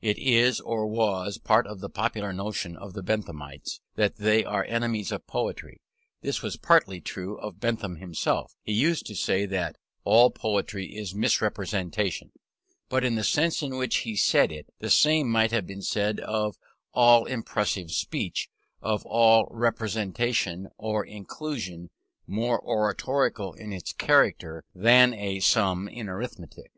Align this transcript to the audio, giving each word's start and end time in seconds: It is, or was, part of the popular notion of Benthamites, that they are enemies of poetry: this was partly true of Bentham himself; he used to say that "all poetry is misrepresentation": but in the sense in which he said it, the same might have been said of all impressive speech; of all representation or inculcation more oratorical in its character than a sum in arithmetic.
It 0.00 0.16
is, 0.16 0.58
or 0.58 0.86
was, 0.86 1.36
part 1.36 1.66
of 1.66 1.80
the 1.80 1.90
popular 1.90 2.32
notion 2.32 2.78
of 2.78 2.94
Benthamites, 3.04 3.80
that 3.96 4.16
they 4.16 4.42
are 4.42 4.64
enemies 4.64 5.12
of 5.12 5.26
poetry: 5.26 5.82
this 6.22 6.40
was 6.40 6.56
partly 6.56 6.98
true 6.98 7.38
of 7.38 7.60
Bentham 7.60 7.96
himself; 7.96 8.54
he 8.62 8.72
used 8.72 9.04
to 9.04 9.14
say 9.14 9.44
that 9.44 9.76
"all 10.02 10.30
poetry 10.30 10.86
is 10.96 11.14
misrepresentation": 11.14 12.32
but 12.88 13.04
in 13.04 13.16
the 13.16 13.22
sense 13.22 13.60
in 13.60 13.76
which 13.76 13.96
he 13.96 14.16
said 14.16 14.50
it, 14.50 14.72
the 14.78 14.88
same 14.88 15.28
might 15.28 15.50
have 15.52 15.66
been 15.66 15.82
said 15.82 16.20
of 16.20 16.56
all 16.94 17.26
impressive 17.26 17.90
speech; 17.90 18.48
of 18.80 19.04
all 19.04 19.46
representation 19.50 20.68
or 20.78 21.04
inculcation 21.04 21.90
more 22.26 22.58
oratorical 22.64 23.52
in 23.52 23.74
its 23.74 23.92
character 23.92 24.64
than 24.74 25.12
a 25.12 25.40
sum 25.40 25.86
in 25.86 26.08
arithmetic. 26.08 26.72